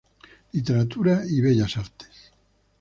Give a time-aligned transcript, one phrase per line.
[0.53, 2.31] Literatura y Bellas Artes.